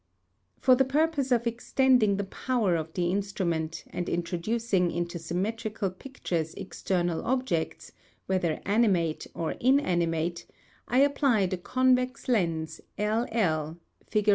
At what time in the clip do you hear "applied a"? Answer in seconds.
11.01-11.57